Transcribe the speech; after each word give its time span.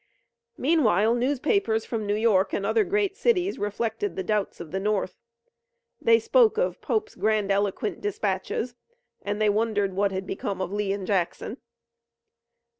Meanwhile 0.57 1.13
newspapers 1.13 1.85
from 1.85 2.07
New 2.07 2.15
York 2.15 2.53
and 2.53 2.65
other 2.65 2.83
great 2.83 3.15
cities 3.15 3.59
reflected 3.59 4.15
the 4.15 4.23
doubts 4.23 4.59
of 4.59 4.71
the 4.71 4.79
North. 4.79 5.15
They 6.01 6.17
spoke 6.17 6.57
of 6.57 6.81
Pope's 6.81 7.13
grandiloquent 7.13 8.01
dispatches, 8.01 8.73
and 9.21 9.39
they 9.39 9.47
wondered 9.49 9.93
what 9.93 10.11
had 10.11 10.25
become 10.25 10.59
of 10.59 10.71
Lee 10.71 10.91
and 10.91 11.05
Jackson. 11.05 11.57